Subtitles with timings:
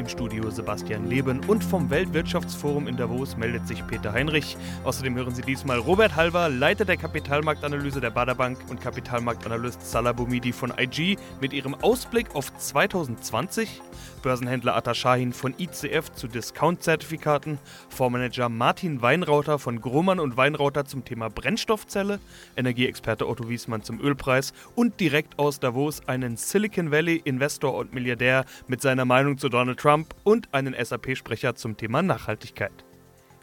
[0.00, 4.56] Im Studio Sebastian Leben und vom Weltwirtschaftsforum in Davos meldet sich Peter Heinrich.
[4.82, 10.54] Außerdem hören Sie diesmal Robert Halver, Leiter der Kapitalmarktanalyse der Baderbank und Kapitalmarktanalyst Salah Boumidi
[10.54, 13.82] von IG mit ihrem Ausblick auf 2020,
[14.22, 17.58] Börsenhändler Atta Shahin von ICF zu Discount-Zertifikaten,
[17.90, 22.20] Fondsmanager Martin Weinrauter von Grohmann und Weinrauter zum Thema Brennstoffzelle,
[22.56, 24.54] Energieexperte Otto Wiesmann zum Ölpreis.
[24.74, 29.89] Und direkt aus Davos einen Silicon Valley-Investor und Milliardär mit seiner Meinung zu Donald Trump
[29.90, 32.84] Trump und einen SAP-Sprecher zum Thema Nachhaltigkeit.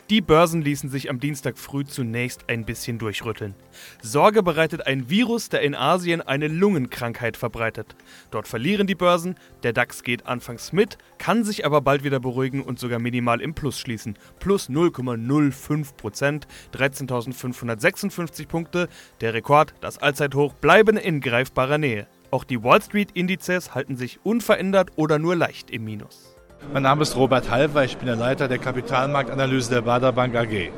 [0.10, 3.54] Die Börsen ließen sich am Dienstag früh zunächst ein bisschen durchrütteln.
[4.02, 7.98] Sorge bereitet ein Virus, der in Asien eine Lungenkrankheit verbreitet.
[8.32, 12.62] Dort verlieren die Börsen, der DAX geht anfangs mit, kann sich aber bald wieder beruhigen
[12.62, 14.18] und sogar minimal im Plus schließen.
[14.40, 18.88] Plus 0,05 Prozent, 13.556 Punkte.
[19.20, 22.08] Der Rekord, das Allzeithoch, bleiben in greifbarer Nähe.
[22.31, 26.37] Auch die Wall Street-Indizes halten sich unverändert oder nur leicht im Minus.
[26.73, 30.72] Mein Name ist Robert Halver, ich bin der Leiter der Kapitalmarktanalyse der Baderbank AG.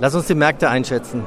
[0.00, 1.24] Lass uns die Märkte einschätzen.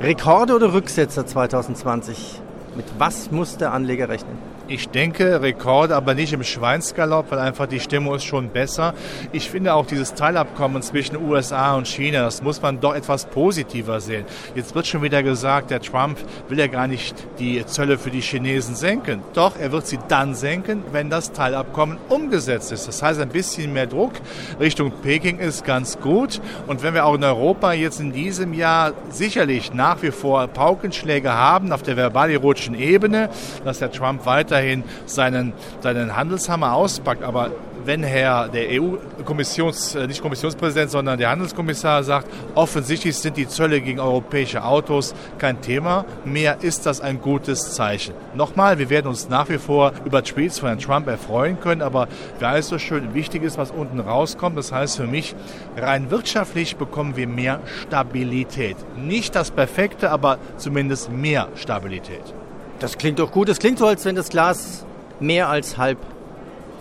[0.00, 2.40] Rekorde oder Rücksetzer 2020?
[2.76, 4.38] Mit was muss der Anleger rechnen?
[4.70, 8.92] Ich denke Rekorde, aber nicht im Schweinsgalopp, weil einfach die Stimmung ist schon besser.
[9.32, 14.00] Ich finde auch dieses Teilabkommen zwischen USA und China, das muss man doch etwas positiver
[14.02, 14.26] sehen.
[14.54, 16.18] Jetzt wird schon wieder gesagt, der Trump
[16.50, 19.22] will ja gar nicht die Zölle für die Chinesen senken.
[19.32, 22.86] Doch, er wird sie dann senken, wenn das Teilabkommen umgesetzt ist.
[22.86, 24.12] Das heißt, ein bisschen mehr Druck
[24.60, 26.42] Richtung Peking ist ganz gut.
[26.66, 31.32] Und wenn wir auch in Europa jetzt in diesem Jahr sicherlich nach wie vor Paukenschläge
[31.32, 33.30] haben auf der verbalirotischen Ebene,
[33.64, 37.22] dass der Trump weiter weiterhin seinen, seinen Handelshammer auspackt.
[37.22, 37.50] Aber
[37.84, 43.80] wenn Herr der EU-Kommissions, äh, nicht Kommissionspräsident, sondern der Handelskommissar sagt, offensichtlich sind die Zölle
[43.80, 48.14] gegen europäische Autos kein Thema mehr, ist das ein gutes Zeichen.
[48.34, 52.08] Nochmal, wir werden uns nach wie vor über Tweets von Herrn Trump erfreuen können, aber
[52.38, 55.34] wie alles so schön wichtig ist, was unten rauskommt, das heißt für mich,
[55.76, 58.76] rein wirtschaftlich bekommen wir mehr Stabilität.
[58.96, 62.34] Nicht das Perfekte, aber zumindest mehr Stabilität.
[62.78, 63.48] Das klingt doch gut.
[63.48, 64.84] Es klingt so, als wenn das Glas
[65.20, 65.98] mehr als halb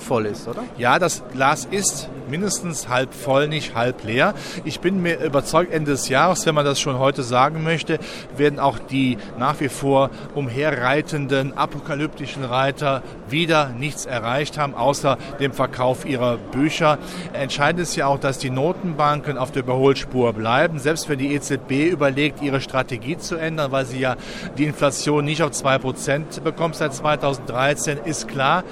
[0.02, 0.64] voll ist, oder?
[0.78, 4.34] Ja, das Glas ist mindestens halb voll, nicht halb leer.
[4.64, 8.00] Ich bin mir überzeugt, Ende des Jahres, wenn man das schon heute sagen möchte,
[8.36, 15.54] werden auch die nach wie vor umherreitenden apokalyptischen Reiter wieder nichts erreicht haben, außer dem
[15.54, 16.98] Verkauf ihrer Bücher.
[17.34, 20.80] Entscheidend ist ja auch, dass die Notenbanken auf der Überholspur bleiben.
[20.80, 24.16] Selbst wenn die EZB überlegt, ihre Strategie zu ändern, weil sie ja
[24.58, 28.64] die Inflation nicht auf 2% bekommt seit 2013, ist klar,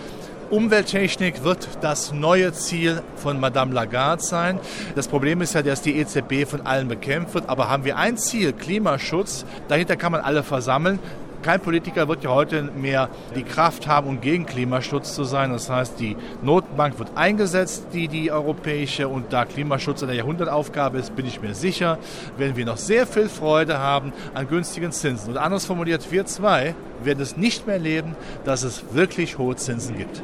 [0.49, 4.59] Umwelttechnik wird das neue Ziel von Madame Lagarde sein.
[4.95, 7.49] Das Problem ist ja, dass die EZB von allen bekämpft wird.
[7.49, 10.99] Aber haben wir ein Ziel, Klimaschutz, dahinter kann man alle versammeln.
[11.45, 15.51] Kein Politiker wird ja heute mehr die Kraft haben, um gegen Klimaschutz zu sein.
[15.51, 21.15] Das heißt, die Notenbank wird eingesetzt, die die europäische, und da Klimaschutz eine Jahrhundertaufgabe ist,
[21.15, 21.99] bin ich mir sicher,
[22.37, 25.29] werden wir noch sehr viel Freude haben an günstigen Zinsen.
[25.29, 26.73] Und anders formuliert, wir zwei
[27.03, 30.23] werden es nicht mehr erleben, dass es wirklich hohe Zinsen gibt.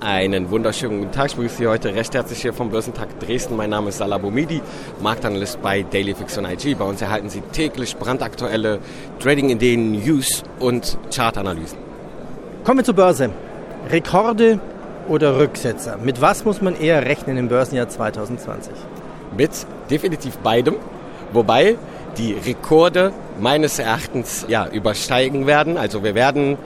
[0.00, 1.26] Einen wunderschönen guten Tag.
[1.26, 3.56] Ich begrüße Sie heute recht herzlich hier vom Börsentag Dresden.
[3.56, 4.62] Mein Name ist Salah Boumidi,
[5.02, 6.76] Marktanalyst bei Daily Fiction IG.
[6.76, 8.78] Bei uns erhalten Sie täglich brandaktuelle
[9.18, 11.78] Trading-Ideen, News und Chartanalysen.
[12.62, 13.30] Kommen wir zur Börse.
[13.90, 14.60] Rekorde
[15.08, 15.98] oder Rücksetzer?
[15.98, 18.74] Mit was muss man eher rechnen im Börsenjahr 2020?
[19.36, 19.50] Mit
[19.90, 20.76] definitiv beidem.
[21.32, 21.76] Wobei
[22.18, 25.76] die Rekorde meines Erachtens ja, übersteigen werden.
[25.76, 26.56] Also wir werden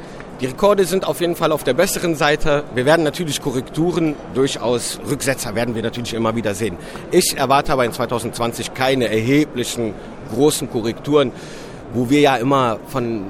[0.43, 2.65] die Rekorde sind auf jeden Fall auf der besseren Seite.
[2.75, 6.77] Wir werden natürlich Korrekturen, durchaus Rücksetzer werden wir natürlich immer wieder sehen.
[7.13, 9.95] Ich erwarte aber in 2020 keine erheblichen
[10.35, 11.31] großen Korrekturen,
[11.95, 13.27] wo wir ja immer von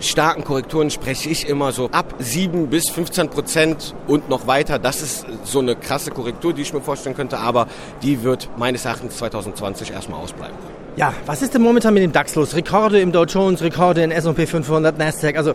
[0.00, 4.78] starken Korrekturen spreche ich immer so ab 7 bis 15 Prozent und noch weiter.
[4.78, 7.66] Das ist so eine krasse Korrektur, die ich mir vorstellen könnte, aber
[8.02, 10.56] die wird meines Erachtens 2020 erstmal ausbleiben.
[10.96, 12.56] Ja, was ist denn momentan mit dem DAX los?
[12.56, 15.36] Rekorde im Dow Jones, Rekorde in S&P 500, Nasdaq.
[15.36, 15.54] Also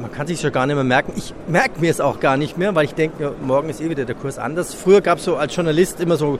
[0.00, 1.12] man kann sich ja gar nicht mehr merken.
[1.16, 4.04] Ich merke mir es auch gar nicht mehr, weil ich denke, morgen ist eh wieder
[4.04, 4.74] der Kurs anders.
[4.74, 6.38] Früher gab es so als Journalist immer so,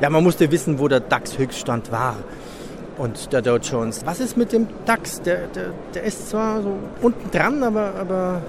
[0.00, 2.16] ja, man musste wissen, wo der DAX-Höchststand war
[2.98, 4.04] und der Dow Jones.
[4.04, 5.20] Was ist mit dem DAX?
[5.22, 8.42] Der, der, der ist zwar so unten dran, aber, aber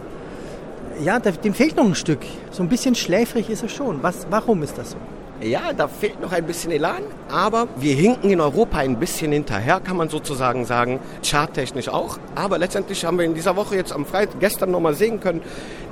[1.03, 2.19] ja, dem fehlt noch ein Stück.
[2.51, 4.01] So ein bisschen schläfrig ist er schon.
[4.01, 4.97] Was, warum ist das so?
[5.41, 9.81] Ja, da fehlt noch ein bisschen Elan, aber wir hinken in Europa ein bisschen hinterher,
[9.81, 12.17] kann man sozusagen sagen, charttechnisch auch.
[12.35, 15.41] Aber letztendlich haben wir in dieser Woche jetzt am Freitag gestern nochmal sehen können,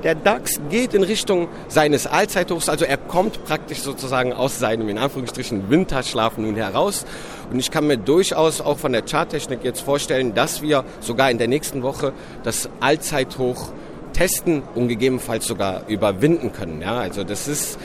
[0.03, 4.97] der DAX geht in Richtung seines Allzeithochs, also er kommt praktisch sozusagen aus seinem in
[4.97, 7.05] Anführungsstrichen Winterschlaf nun heraus.
[7.51, 11.37] Und ich kann mir durchaus auch von der Charttechnik jetzt vorstellen, dass wir sogar in
[11.37, 12.13] der nächsten Woche
[12.43, 13.73] das Allzeithoch
[14.13, 16.81] testen und gegebenenfalls sogar überwinden können.
[16.81, 17.77] Ja, also das ist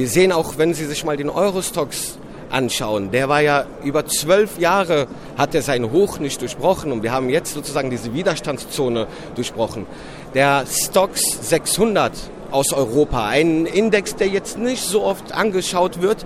[0.00, 2.16] wir sehen auch, wenn Sie sich mal den Eurostox
[2.48, 7.12] anschauen, der war ja über zwölf Jahre, hat er sein Hoch nicht durchbrochen und wir
[7.12, 9.84] haben jetzt sozusagen diese Widerstandszone durchbrochen.
[10.32, 12.14] Der Stox 600
[12.50, 16.24] aus Europa, ein Index, der jetzt nicht so oft angeschaut wird,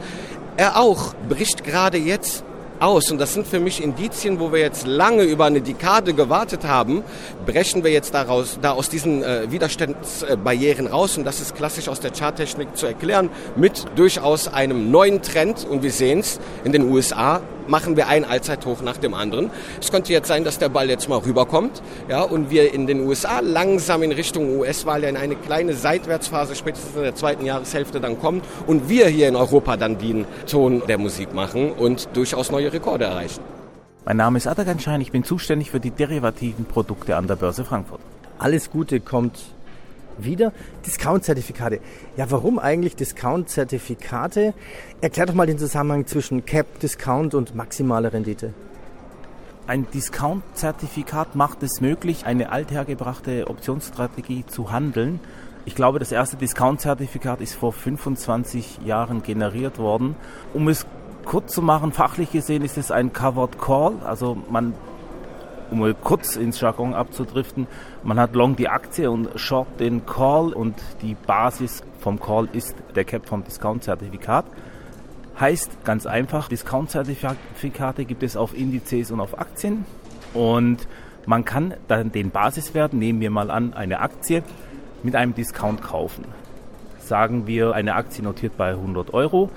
[0.56, 2.44] er auch bricht gerade jetzt
[2.84, 3.10] aus.
[3.10, 7.02] Und das sind für mich Indizien, wo wir jetzt lange über eine Dekade gewartet haben,
[7.46, 11.16] brechen wir jetzt daraus, da aus diesen äh, Widerstandsbarrieren raus.
[11.16, 15.66] Und das ist klassisch aus der Charttechnik zu erklären, mit durchaus einem neuen Trend.
[15.68, 19.50] Und wir sehen es in den USA, machen wir ein Allzeithoch nach dem anderen.
[19.80, 23.00] Es könnte jetzt sein, dass der Ball jetzt mal rüberkommt, ja, und wir in den
[23.06, 28.18] USA langsam in Richtung US-Wahl in eine kleine Seitwärtsphase spätestens in der zweiten Jahreshälfte dann
[28.18, 32.72] kommen und wir hier in Europa dann den Ton der Musik machen und durchaus neue
[32.72, 33.40] Rekorde erreichen.
[34.04, 37.64] Mein Name ist Atakan Schein, ich bin zuständig für die derivativen Produkte an der Börse
[37.64, 38.00] Frankfurt.
[38.38, 39.38] Alles Gute kommt
[40.18, 40.52] wieder
[40.86, 41.80] Discount-Zertifikate.
[42.16, 44.54] Ja, warum eigentlich Discount-Zertifikate?
[45.00, 48.54] Erklär doch mal den Zusammenhang zwischen Cap, Discount und maximale Rendite.
[49.66, 55.20] Ein Discount-Zertifikat macht es möglich, eine althergebrachte Optionsstrategie zu handeln.
[55.64, 60.16] Ich glaube, das erste Discount-Zertifikat ist vor 25 Jahren generiert worden.
[60.52, 60.86] Um es
[61.24, 63.94] kurz zu machen, fachlich gesehen ist es ein Covered Call.
[64.04, 64.74] Also man
[65.70, 67.66] um mal kurz ins Jargon abzudriften,
[68.02, 72.74] man hat Long die Aktie und Short den Call und die Basis vom Call ist
[72.94, 74.44] der Cap vom Discount-Zertifikat.
[75.38, 79.84] Heißt ganz einfach, Discount-Zertifikate gibt es auf Indizes und auf Aktien
[80.32, 80.86] und
[81.26, 84.42] man kann dann den Basiswert, nehmen wir mal an, eine Aktie
[85.02, 86.24] mit einem Discount kaufen.
[86.98, 89.50] Sagen wir, eine Aktie notiert bei 100 Euro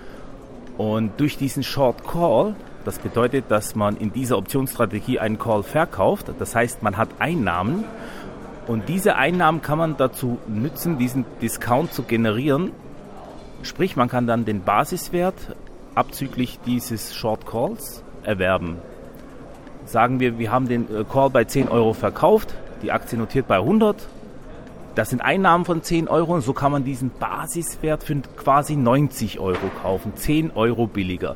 [0.78, 2.56] und durch diesen Short Call
[2.88, 6.32] das bedeutet, dass man in dieser Optionsstrategie einen Call verkauft.
[6.40, 7.84] Das heißt, man hat Einnahmen
[8.66, 12.72] und diese Einnahmen kann man dazu nutzen, diesen Discount zu generieren.
[13.62, 15.36] Sprich, man kann dann den Basiswert
[15.96, 18.78] abzüglich dieses Short Calls erwerben.
[19.84, 23.58] Sagen wir, wir haben den äh, Call bei 10 Euro verkauft, die Aktie notiert bei
[23.58, 23.98] 100.
[24.96, 29.42] Das sind Einnahmen von 10 Euro und so kann man diesen Basiswert für quasi 90
[29.42, 31.36] Euro kaufen, 10 Euro billiger.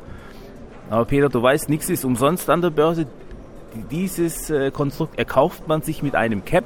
[0.92, 3.08] Aber Peter, du weißt, nichts ist umsonst an der Börse.
[3.90, 6.66] Dieses äh, Konstrukt erkauft man sich mit einem Cap,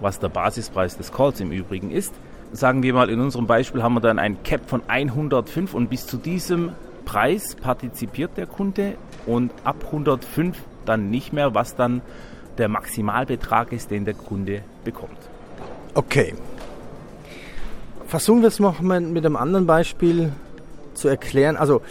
[0.00, 2.14] was der Basispreis des Calls im Übrigen ist.
[2.52, 6.06] Sagen wir mal, in unserem Beispiel haben wir dann ein Cap von 105 und bis
[6.06, 6.70] zu diesem
[7.06, 8.94] Preis partizipiert der Kunde
[9.26, 10.56] und ab 105
[10.86, 12.02] dann nicht mehr, was dann
[12.56, 15.18] der Maximalbetrag ist, den der Kunde bekommt.
[15.94, 16.34] Okay.
[18.06, 20.30] Versuchen wir es noch mal mit einem anderen Beispiel
[20.94, 21.56] zu erklären.
[21.56, 21.82] Also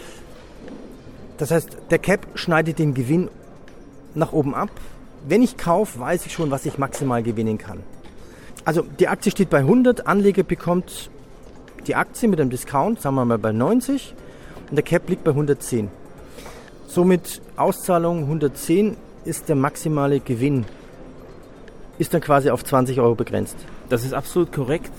[1.38, 3.30] das heißt, der Cap schneidet den Gewinn
[4.14, 4.70] nach oben ab.
[5.26, 7.82] Wenn ich kaufe, weiß ich schon, was ich maximal gewinnen kann.
[8.64, 11.10] Also die Aktie steht bei 100, Anleger bekommt
[11.86, 14.14] die Aktie mit einem Discount, sagen wir mal bei 90
[14.68, 15.88] und der Cap liegt bei 110.
[16.86, 20.66] Somit Auszahlung 110 ist der maximale Gewinn.
[21.98, 23.56] Ist dann quasi auf 20 Euro begrenzt.
[23.88, 24.92] Das ist absolut korrekt.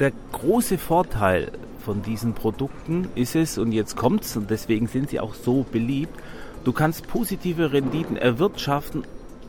[0.00, 1.52] Der große Vorteil
[1.84, 6.18] von diesen Produkten ist es, und jetzt kommt's, und deswegen sind sie auch so beliebt,
[6.64, 9.04] du kannst positive Renditen erwirtschaften,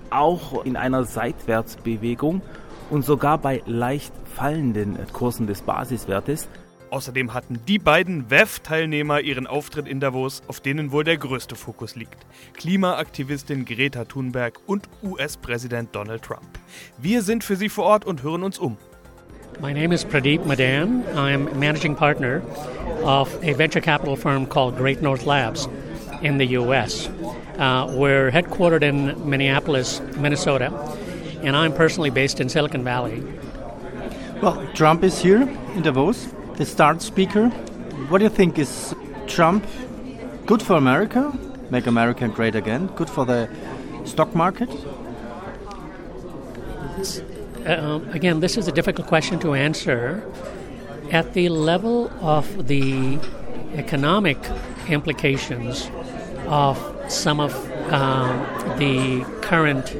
[0.09, 2.41] auch in einer Seitwärtsbewegung
[2.89, 6.47] und sogar bei leicht fallenden Kursen des Basiswertes.
[6.91, 11.95] Außerdem hatten die beiden WEF-Teilnehmer ihren Auftritt in Davos, auf denen wohl der größte Fokus
[11.95, 12.25] liegt.
[12.53, 16.59] Klimaaktivistin Greta Thunberg und US-Präsident Donald Trump.
[16.97, 18.77] Wir sind für Sie vor Ort und hören uns um.
[19.59, 21.05] My name is Pradeep Madan.
[21.17, 22.43] I'm managing partner
[23.03, 25.67] of a venture capital firm called Great North Labs
[26.21, 27.07] in the U.S.
[27.57, 30.67] Uh, we're headquartered in Minneapolis, Minnesota,
[31.41, 33.23] and I'm personally based in Silicon Valley.
[34.41, 35.43] Well, Trump is here
[35.75, 37.47] in Davos, the start speaker.
[38.09, 38.59] What do you think?
[38.59, 38.93] Is
[39.25, 39.65] Trump
[40.45, 41.31] good for America?
[41.69, 42.87] Make America great again?
[42.87, 43.49] Good for the
[44.03, 44.69] stock market?
[47.65, 50.23] Uh, again, this is a difficult question to answer.
[51.11, 53.19] At the level of the
[53.73, 54.37] economic
[54.87, 55.89] implications
[56.47, 56.77] of
[57.09, 57.53] some of
[57.91, 58.39] um,
[58.77, 59.95] the current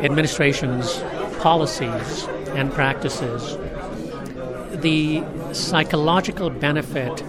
[0.00, 0.98] administration's
[1.40, 3.56] policies and practices,
[4.80, 7.22] the psychological benefit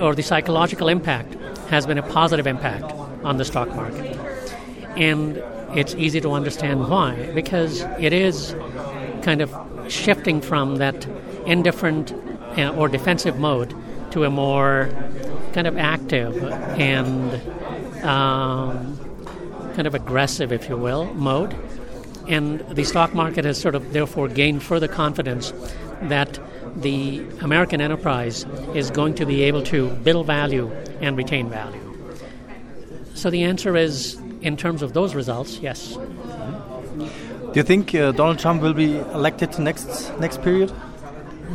[0.00, 1.34] or the psychological impact
[1.68, 2.92] has been a positive impact
[3.24, 4.18] on the stock market.
[4.96, 5.42] And
[5.76, 8.54] it's easy to understand why, because it is
[9.22, 9.54] kind of
[9.88, 11.06] shifting from that
[11.46, 12.12] indifferent
[12.58, 13.74] uh, or defensive mode
[14.12, 14.88] to a more
[15.52, 16.42] kind of active
[16.78, 17.32] and
[18.04, 18.98] um,
[19.74, 21.56] kind of aggressive, if you will, mode.
[22.28, 25.52] And the stock market has sort of therefore gained further confidence
[26.02, 26.38] that
[26.76, 31.80] the American enterprise is going to be able to build value and retain value.
[33.14, 35.96] So the answer is, in terms of those results, yes.
[37.52, 40.72] Do you think uh, Donald Trump will be elected next next period?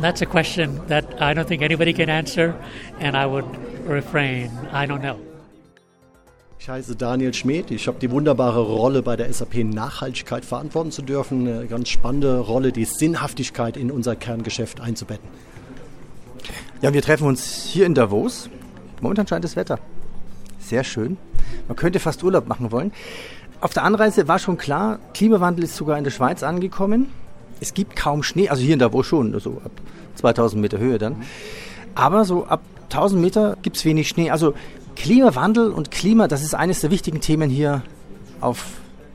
[0.00, 2.54] That's a question that I don't think anybody can answer,
[3.00, 3.44] and I would
[3.84, 4.52] refrain.
[4.72, 5.18] I don't know.
[6.60, 7.72] Ich heiße Daniel Schmidt.
[7.72, 11.48] Ich habe die wunderbare Rolle bei der SAP Nachhaltigkeit verantworten zu dürfen.
[11.48, 15.28] Eine ganz spannende Rolle, die Sinnhaftigkeit in unser Kerngeschäft einzubetten.
[16.80, 18.48] Ja, wir treffen uns hier in Davos.
[19.00, 19.80] Momentan scheint das Wetter.
[20.60, 21.16] Sehr schön.
[21.66, 22.92] Man könnte fast Urlaub machen wollen.
[23.60, 27.08] Auf der Anreise war schon klar, Klimawandel ist sogar in der Schweiz angekommen.
[27.60, 29.72] Es gibt kaum Schnee, also hier in Davos schon, so ab
[30.14, 31.16] 2000 Meter Höhe dann.
[31.96, 34.30] Aber so ab 1000 Meter gibt es wenig Schnee.
[34.30, 34.54] Also
[34.94, 37.82] Klimawandel und Klima, das ist eines der wichtigen Themen hier
[38.40, 38.64] auf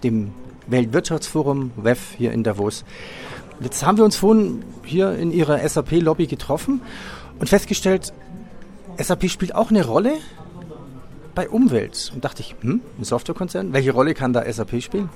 [0.03, 0.33] dem
[0.67, 2.83] Weltwirtschaftsforum WEF hier in Davos.
[3.62, 6.81] Jetzt haben wir uns vorhin hier in Ihrer SAP-Lobby getroffen
[7.39, 8.12] und festgestellt,
[8.97, 10.13] SAP spielt auch eine Rolle
[11.35, 12.11] bei Umwelt.
[12.13, 15.09] Und dachte ich, hm, ein Softwarekonzern, welche Rolle kann da SAP spielen?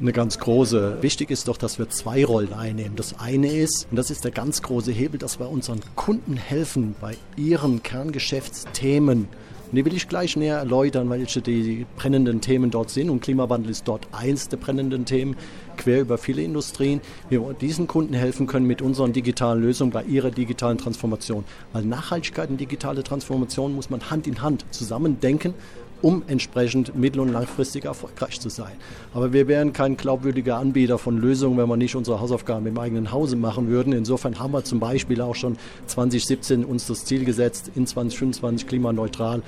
[0.00, 0.98] eine ganz große.
[1.02, 2.96] Wichtig ist doch, dass wir zwei Rollen einnehmen.
[2.96, 6.94] Das eine ist, und das ist der ganz große Hebel, dass wir unseren Kunden helfen
[7.00, 9.28] bei ihren Kerngeschäftsthemen.
[9.70, 13.10] Und die will ich gleich näher erläutern, welche die brennenden Themen dort sind.
[13.10, 15.36] Und Klimawandel ist dort eins der brennenden Themen,
[15.76, 17.00] quer über viele Industrien.
[17.28, 21.44] Wir diesen Kunden helfen können mit unseren digitalen Lösungen bei ihrer digitalen Transformation.
[21.72, 25.54] Weil Nachhaltigkeit und digitale Transformation muss man Hand in Hand zusammen denken
[26.04, 28.72] um entsprechend mittel- und langfristig erfolgreich zu sein.
[29.14, 33.10] Aber wir wären kein glaubwürdiger Anbieter von Lösungen, wenn wir nicht unsere Hausaufgaben im eigenen
[33.10, 33.94] Hause machen würden.
[33.94, 39.42] Insofern haben wir zum Beispiel auch schon 2017 uns das Ziel gesetzt, in 2025 klimaneutral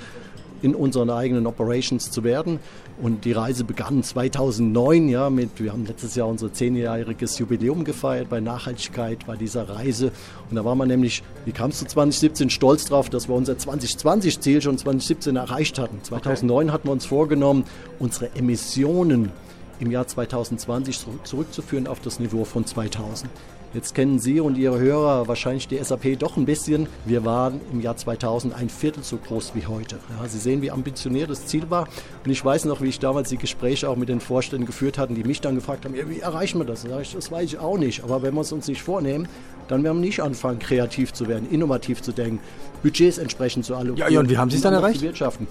[0.61, 2.59] in unseren eigenen Operations zu werden.
[3.01, 8.29] Und die Reise begann 2009, ja, mit, wir haben letztes Jahr unser zehnjähriges Jubiläum gefeiert
[8.29, 10.11] bei Nachhaltigkeit, bei dieser Reise.
[10.49, 13.53] Und da war man nämlich, wie kam es zu 2017, stolz drauf, dass wir unser
[13.53, 16.03] 2020-Ziel schon 2017 erreicht hatten.
[16.03, 16.73] 2009 okay.
[16.73, 17.65] hatten wir uns vorgenommen,
[17.99, 19.31] unsere Emissionen
[19.79, 23.29] im Jahr 2020 zurückzuführen auf das Niveau von 2000.
[23.73, 26.87] Jetzt kennen Sie und Ihre Hörer wahrscheinlich die SAP doch ein bisschen.
[27.05, 29.97] Wir waren im Jahr 2000 ein Viertel so groß wie heute.
[30.17, 31.87] Ja, Sie sehen, wie ambitioniert das Ziel war.
[32.23, 35.13] Und ich weiß noch, wie ich damals die Gespräche auch mit den Vorständen geführt hatte,
[35.13, 36.85] die mich dann gefragt haben, ja, wie erreichen wir das?
[36.85, 38.03] Ich, das weiß ich auch nicht.
[38.03, 39.27] Aber wenn wir es uns nicht vornehmen,
[39.67, 42.39] dann werden wir nicht anfangen, kreativ zu werden, innovativ zu denken,
[42.83, 43.97] Budgets entsprechend zu allokieren.
[43.97, 45.01] Ja, ja, und wie haben Sie es dann erreicht?
[45.01, 45.47] Wirtschaften.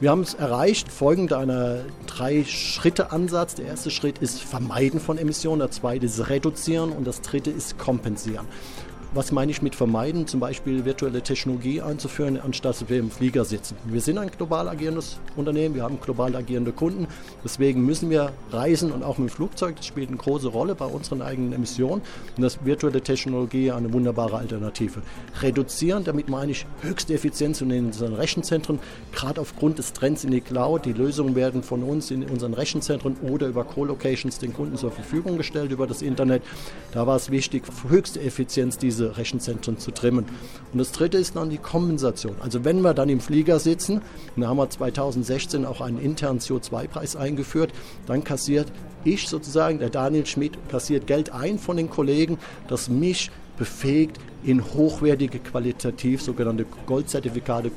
[0.00, 3.56] Wir haben es erreicht, folgend einer Drei-Schritte-Ansatz.
[3.56, 7.78] Der erste Schritt ist Vermeiden von Emissionen, der zweite ist Reduzieren und das dritte ist
[7.78, 8.46] Kompensieren.
[9.12, 10.28] Was meine ich mit vermeiden?
[10.28, 13.76] Zum Beispiel virtuelle Technologie einzuführen, anstatt wir im Flieger sitzen.
[13.86, 17.08] Wir sind ein global agierendes Unternehmen, wir haben global agierende Kunden.
[17.42, 19.74] Deswegen müssen wir reisen und auch mit dem Flugzeug.
[19.74, 22.02] Das spielt eine große Rolle bei unseren eigenen Emissionen.
[22.36, 25.02] Und das virtuelle Technologie eine wunderbare Alternative.
[25.40, 28.78] Reduzieren, damit meine ich höchste Effizienz in unseren Rechenzentren,
[29.10, 30.84] gerade aufgrund des Trends in die Cloud.
[30.84, 35.36] Die Lösungen werden von uns in unseren Rechenzentren oder über Co-Locations den Kunden zur Verfügung
[35.36, 36.44] gestellt über das Internet.
[36.92, 40.26] Da war es wichtig, höchste Effizienz diese diese Rechenzentren zu trimmen.
[40.72, 42.36] Und das dritte ist dann die Kompensation.
[42.40, 44.02] Also wenn wir dann im Flieger sitzen,
[44.36, 47.72] dann haben wir 2016 auch einen internen CO2-Preis eingeführt,
[48.06, 48.68] dann kassiert
[49.04, 52.38] ich sozusagen, der Daniel Schmidt, kassiert Geld ein von den Kollegen,
[52.68, 57.70] das mich befähigt, in hochwertige, qualitativ sogenannte Goldzertifikate,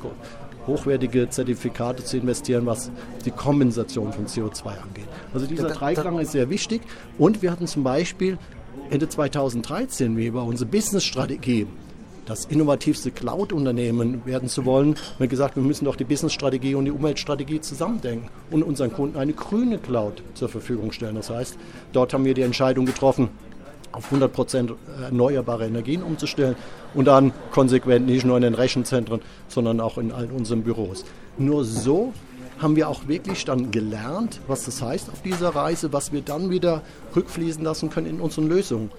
[0.66, 2.90] hochwertige Zertifikate zu investieren, was
[3.24, 5.08] die Kompensation von CO2 angeht.
[5.34, 6.80] Also dieser Dreiklang ist sehr wichtig.
[7.18, 8.38] Und wir hatten zum Beispiel
[8.90, 11.66] Ende 2013 wie über unsere Business-Strategie
[12.26, 16.86] das innovativste Cloud-Unternehmen werden zu wollen, haben wir gesagt, wir müssen doch die Business-Strategie und
[16.86, 21.16] die Umweltstrategie zusammendenken und unseren Kunden eine grüne Cloud zur Verfügung stellen.
[21.16, 21.58] Das heißt,
[21.92, 23.28] dort haben wir die Entscheidung getroffen,
[23.92, 26.56] auf 100% erneuerbare Energien umzustellen
[26.94, 31.04] und dann konsequent nicht nur in den Rechenzentren, sondern auch in all unseren Büros.
[31.38, 32.12] Nur so
[32.60, 36.50] haben wir auch wirklich dann gelernt, was das heißt auf dieser Reise, was wir dann
[36.50, 36.82] wieder
[37.14, 38.90] rückfließen lassen können in unseren Lösungen.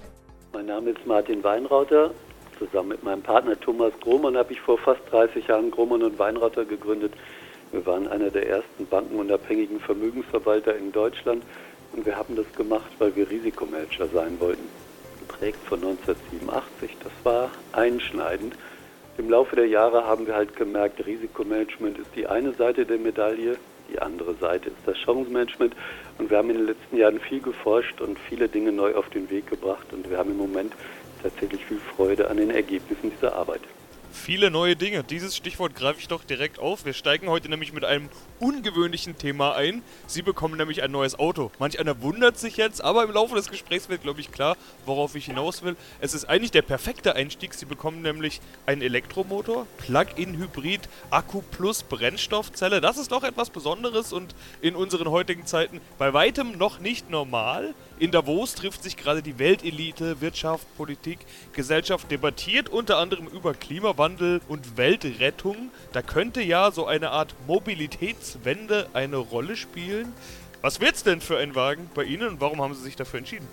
[0.52, 2.10] Mein Name ist Martin Weinrauter.
[2.58, 6.64] Zusammen mit meinem Partner Thomas Grohmann habe ich vor fast 30 Jahren Grohmann und Weinrauter
[6.64, 7.12] gegründet.
[7.72, 11.42] Wir waren einer der ersten bankenunabhängigen Vermögensverwalter in Deutschland
[11.92, 14.66] und wir haben das gemacht, weil wir Risikomanager sein wollten.
[15.20, 18.54] Geprägt von 1987, das war einschneidend.
[19.18, 23.56] Im Laufe der Jahre haben wir halt gemerkt, Risikomanagement ist die eine Seite der Medaille,
[23.90, 25.74] die andere Seite ist das Chancenmanagement.
[26.18, 29.30] Und wir haben in den letzten Jahren viel geforscht und viele Dinge neu auf den
[29.30, 29.86] Weg gebracht.
[29.92, 30.72] Und wir haben im Moment
[31.22, 33.62] tatsächlich viel Freude an den Ergebnissen dieser Arbeit.
[34.12, 35.04] Viele neue Dinge.
[35.04, 36.84] Dieses Stichwort greife ich doch direkt auf.
[36.84, 38.08] Wir steigen heute nämlich mit einem
[38.40, 39.82] ungewöhnlichen Thema ein.
[40.06, 41.50] Sie bekommen nämlich ein neues Auto.
[41.58, 45.14] Manch einer wundert sich jetzt, aber im Laufe des Gesprächs wird, glaube ich, klar, worauf
[45.14, 45.76] ich hinaus will.
[46.00, 47.54] Es ist eigentlich der perfekte Einstieg.
[47.54, 52.80] Sie bekommen nämlich einen Elektromotor, Plug-in-Hybrid, Akku plus Brennstoffzelle.
[52.80, 57.74] Das ist doch etwas Besonderes und in unseren heutigen Zeiten bei weitem noch nicht normal.
[57.98, 61.18] In Davos trifft sich gerade die Weltelite, Wirtschaft, Politik,
[61.54, 65.70] Gesellschaft debattiert unter anderem über Klimawandel und Weltrettung.
[65.92, 67.34] Da könnte ja so eine Art
[68.26, 70.12] Mobilitätswende eine Rolle spielen.
[70.62, 73.46] Was wird's denn für ein Wagen bei Ihnen und warum haben Sie sich dafür entschieden?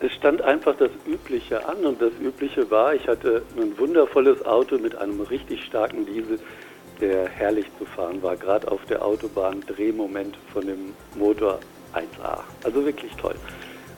[0.00, 4.78] Es stand einfach das Übliche an und das Übliche war, ich hatte ein wundervolles Auto
[4.78, 6.38] mit einem richtig starken Diesel,
[7.00, 11.58] der herrlich zu fahren war, gerade auf der Autobahn, Drehmoment von dem Motor
[11.94, 12.40] 1A.
[12.62, 13.34] Also wirklich toll.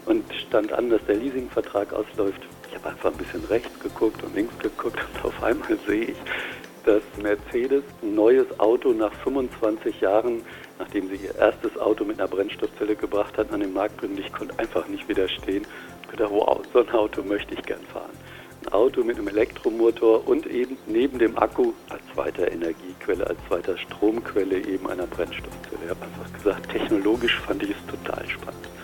[0.06, 2.40] Und stand an, dass der Leasingvertrag ausläuft.
[2.68, 6.16] Ich habe einfach ein bisschen rechts geguckt und links geguckt und auf einmal sehe ich,
[6.86, 10.42] dass Mercedes ein neues Auto nach 25 Jahren,
[10.78, 14.16] nachdem sie ihr erstes Auto mit einer Brennstoffzelle gebracht hatten, an den Markt bringen.
[14.18, 15.66] Ich konnte einfach nicht widerstehen.
[16.02, 18.10] Ich gedacht, wow, so ein Auto möchte ich gern fahren.
[18.64, 23.76] Ein Auto mit einem Elektromotor und eben neben dem Akku als zweiter Energiequelle, als zweiter
[23.76, 25.80] Stromquelle eben einer Brennstoffzelle.
[25.84, 28.75] Ich habe einfach gesagt, technologisch fand ich es total spannend.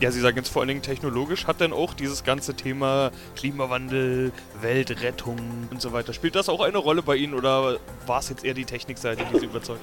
[0.00, 1.46] Ja, Sie sagen jetzt vor allen Dingen technologisch.
[1.46, 5.36] Hat denn auch dieses ganze Thema Klimawandel, Weltrettung
[5.70, 7.76] und so weiter, spielt das auch eine Rolle bei Ihnen oder
[8.06, 9.82] war es jetzt eher die Technikseite, die Sie überzeugt?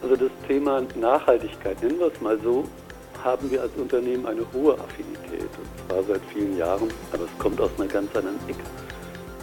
[0.00, 2.66] Also das Thema Nachhaltigkeit, nennen wir es mal so,
[3.22, 5.42] haben wir als Unternehmen eine hohe Affinität.
[5.42, 8.64] Und zwar seit vielen Jahren, aber es kommt aus einer ganz anderen Ecke.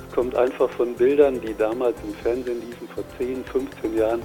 [0.10, 4.24] Es kommt einfach von Bildern, die damals im Fernsehen liefen, vor 10, 15 Jahren.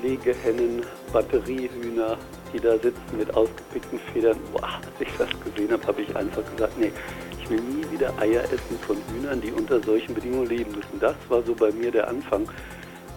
[0.00, 2.16] Legehennen, Batteriehühner,
[2.52, 4.38] die da sitzen mit ausgepickten Federn.
[4.52, 6.92] Boah, als ich das gesehen habe, habe ich einfach gesagt, nee,
[7.40, 11.00] ich will nie wieder Eier essen von Hühnern, die unter solchen Bedingungen leben müssen.
[11.00, 12.48] Das war so bei mir der Anfang.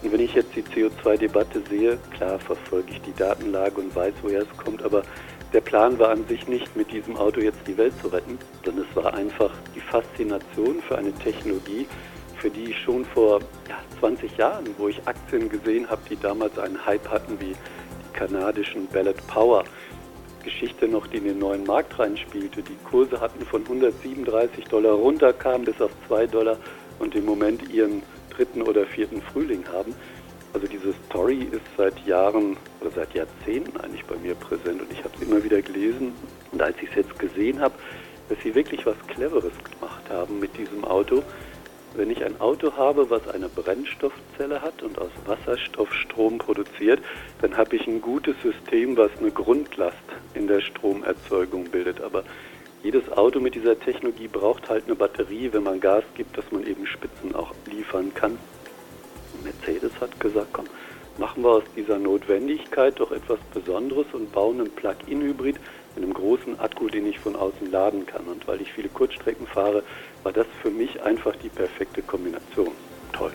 [0.01, 4.41] Und wenn ich jetzt die CO2-Debatte sehe, klar verfolge ich die Datenlage und weiß, woher
[4.41, 5.03] es kommt, aber
[5.53, 8.85] der Plan war an sich nicht, mit diesem Auto jetzt die Welt zu retten, sondern
[8.89, 11.85] es war einfach die Faszination für eine Technologie,
[12.37, 16.57] für die ich schon vor ja, 20 Jahren, wo ich Aktien gesehen habe, die damals
[16.57, 17.55] einen Hype hatten wie
[18.27, 19.65] kanadischen Ballot Power,
[20.43, 22.61] Geschichte noch, die in den neuen Markt reinspielte.
[22.61, 26.57] Die Kurse hatten von 137 Dollar runterkamen bis auf 2 Dollar
[26.99, 29.93] und im Moment ihren dritten oder vierten Frühling haben.
[30.53, 35.03] Also diese Story ist seit Jahren oder seit Jahrzehnten eigentlich bei mir präsent und ich
[35.03, 36.13] habe es immer wieder gelesen.
[36.51, 37.73] Und als ich es jetzt gesehen habe,
[38.29, 41.23] dass sie wirklich was Cleveres gemacht haben mit diesem Auto,
[41.95, 46.99] wenn ich ein Auto habe, was eine Brennstoffzelle hat und aus Wasserstoff Strom produziert,
[47.41, 49.97] dann habe ich ein gutes System, was eine Grundlast
[50.33, 52.01] in der Stromerzeugung bildet.
[52.01, 52.23] Aber
[52.83, 56.65] jedes Auto mit dieser Technologie braucht halt eine Batterie, wenn man Gas gibt, dass man
[56.65, 58.37] eben Spitzen auch liefern kann.
[59.43, 60.65] Mercedes hat gesagt, komm,
[61.17, 65.57] machen wir aus dieser Notwendigkeit doch etwas Besonderes und bauen einen Plug-in-Hybrid
[65.95, 68.25] mit einem großen Akku, den ich von außen laden kann.
[68.25, 69.83] Und weil ich viele Kurzstrecken fahre,
[70.23, 72.71] war das für mich einfach die perfekte Kombination.
[73.11, 73.31] Toll.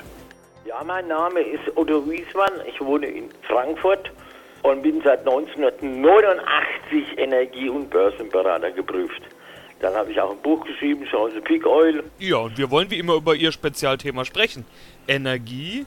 [0.67, 2.53] Ja, mein Name ist Otto Wiesmann.
[2.67, 4.11] Ich wohne in Frankfurt
[4.63, 9.23] und bin seit 1989 Energie- und Börsenberater geprüft.
[9.81, 12.03] Dann habe ich auch ein Buch geschrieben, Chance Peak Oil.
[12.19, 14.65] Ja, und wir wollen wie immer über Ihr Spezialthema sprechen.
[15.07, 15.87] Energie,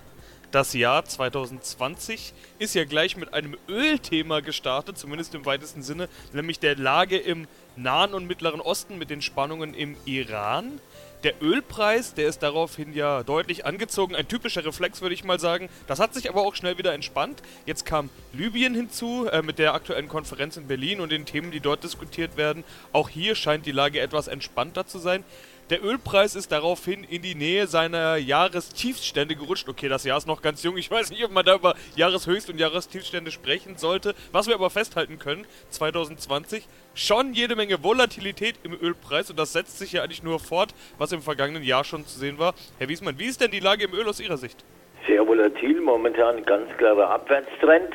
[0.52, 6.60] das Jahr 2020 ist ja gleich mit einem Ölthema gestartet, zumindest im weitesten Sinne, nämlich
[6.60, 10.80] der Lage im Nahen und Mittleren Osten mit den Spannungen im Iran.
[11.24, 14.16] Der Ölpreis, der ist daraufhin ja deutlich angezogen.
[14.16, 15.70] Ein typischer Reflex, würde ich mal sagen.
[15.86, 17.44] Das hat sich aber auch schnell wieder entspannt.
[17.68, 21.60] Jetzt kam Libyen hinzu äh, mit der aktuellen Konferenz in Berlin und den Themen, die
[21.60, 22.64] dort diskutiert werden.
[22.92, 25.24] Auch hier scheint die Lage etwas entspannter zu sein.
[25.72, 29.70] Der Ölpreis ist daraufhin in die Nähe seiner Jahrestiefstände gerutscht.
[29.70, 30.76] Okay, das Jahr ist noch ganz jung.
[30.76, 34.14] Ich weiß nicht, ob man da über Jahreshöchst- und Jahrestiefstände sprechen sollte.
[34.34, 39.80] Was wir aber festhalten können, 2020 schon jede Menge Volatilität im Ölpreis und das setzt
[39.80, 42.54] sich ja eigentlich nur fort, was im vergangenen Jahr schon zu sehen war.
[42.78, 44.66] Herr Wiesmann, wie ist denn die Lage im Öl aus Ihrer Sicht?
[45.08, 47.94] Sehr volatil, momentan ganz klarer Abwärtstrend.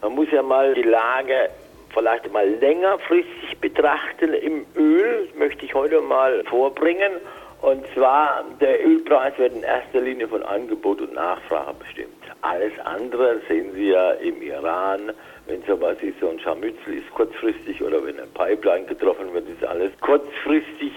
[0.00, 1.50] Man muss ja mal die Lage
[1.96, 7.12] vielleicht mal längerfristig betrachten im Öl, möchte ich heute mal vorbringen.
[7.62, 12.12] Und zwar, der Ölpreis wird in erster Linie von Angebot und Nachfrage bestimmt.
[12.42, 15.12] Alles andere sehen Sie ja im Iran,
[15.46, 19.64] wenn sowas ist, so ein Scharmützel ist kurzfristig oder wenn ein Pipeline getroffen wird, ist
[19.64, 20.92] alles kurzfristig.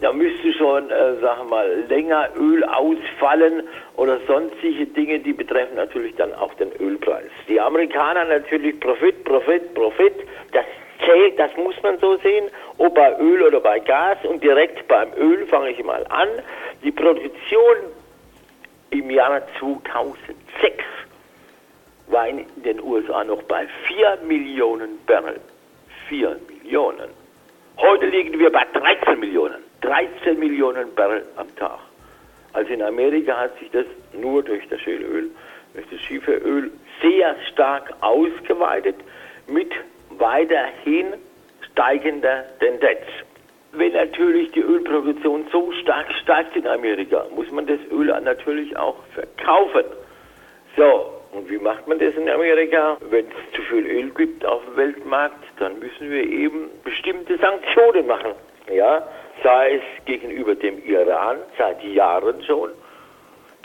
[0.00, 3.62] Da müsste schon, äh, sagen wir mal, länger Öl ausfallen
[3.96, 7.30] oder sonstige Dinge, die betreffen natürlich dann auch den Ölpreis.
[7.48, 10.14] Die Amerikaner natürlich Profit, Profit, Profit.
[10.52, 10.64] Das
[11.04, 12.46] zählt, das muss man so sehen,
[12.78, 14.18] ob bei Öl oder bei Gas.
[14.24, 16.28] Und direkt beim Öl fange ich mal an.
[16.82, 17.76] Die Produktion
[18.90, 20.84] im Jahr 2006
[22.08, 25.40] war in den USA noch bei 4 Millionen Barrel.
[26.08, 27.10] 4 Millionen.
[27.78, 29.62] Heute liegen wir bei 13 Millionen.
[29.80, 31.78] 13 Millionen Barrel am Tag.
[32.52, 35.30] Also in Amerika hat sich das nur durch das Schälöl,
[35.74, 36.70] durch das Schieferöl
[37.02, 38.96] sehr stark ausgeweitet
[39.46, 39.70] mit
[40.18, 41.14] weiterhin
[41.72, 43.06] steigender Tendenz.
[43.72, 48.96] Wenn natürlich die Ölproduktion so stark steigt in Amerika, muss man das Öl natürlich auch
[49.14, 49.84] verkaufen.
[50.76, 52.96] So, und wie macht man das in Amerika?
[53.10, 58.06] Wenn es zu viel Öl gibt auf dem Weltmarkt, dann müssen wir eben bestimmte Sanktionen
[58.06, 58.32] machen.
[58.72, 59.06] Ja,
[59.42, 62.70] sei es gegenüber dem Iran seit Jahren schon.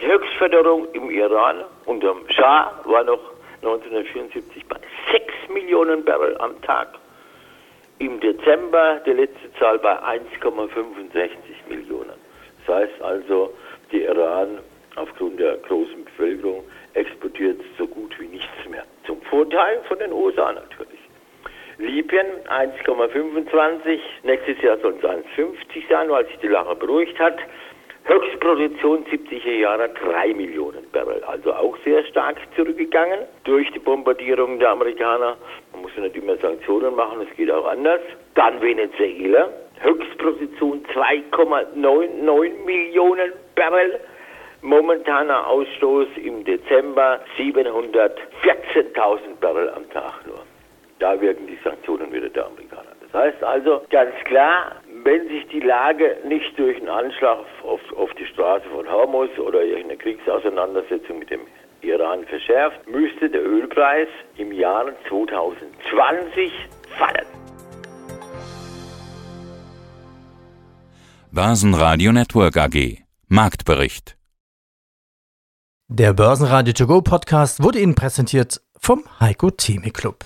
[0.02, 4.81] Die Höchstförderung im Iran unter dem Schah war noch 1974 bei 6
[5.54, 6.88] Millionen Barrel am Tag.
[8.00, 11.30] Im Dezember die letzte Zahl bei 1,65
[11.70, 12.14] Millionen.
[12.66, 13.54] Das heißt also,
[13.92, 14.60] der Iran
[14.96, 18.84] aufgrund der großen Bevölkerung exportiert so gut wie nichts mehr.
[19.06, 21.00] Zum Vorteil von den USA natürlich.
[21.78, 27.38] Libyen 1,25, nächstes Jahr soll es 1,50 sein, weil sich die Lache beruhigt hat.
[28.06, 34.72] Höchstproduktion 70er Jahre 3 Millionen Barrel, also auch sehr stark zurückgegangen durch die Bombardierung der
[34.72, 35.38] Amerikaner.
[35.72, 38.02] Man muss ja nicht immer Sanktionen machen, es geht auch anders.
[38.34, 44.00] Dann Venezuela, Höchstproduktion 2,99 Millionen Barrel.
[44.64, 50.44] Momentaner Ausstoß im Dezember 714.000 Barrel am Tag nur.
[51.00, 52.92] Da wirken die Sanktionen wieder der Amerikaner.
[53.02, 58.10] Das heißt also ganz klar, wenn sich die Lage nicht durch einen Anschlag auf, auf
[58.20, 61.42] die Straße von Hormuz oder irgendeine Kriegsauseinandersetzung mit dem
[61.82, 66.52] Iran verschärft, müsste der Ölpreis im Jahr 2020
[66.98, 67.26] fallen.
[71.32, 74.18] Börsenradio Network AG Marktbericht
[75.88, 80.26] Der Börsenradio To Go Podcast wurde Ihnen präsentiert vom Heiko Theme Club.